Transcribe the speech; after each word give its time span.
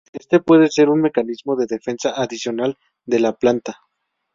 Este 0.13 0.39
puede 0.39 0.67
ser 0.71 0.89
un 0.89 0.99
mecanismo 0.99 1.55
de 1.55 1.67
defensa 1.67 2.19
adicional 2.19 2.75
de 3.05 3.19
la 3.19 3.33
planta. 3.33 3.81